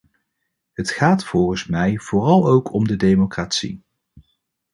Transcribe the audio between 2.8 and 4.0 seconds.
democratie.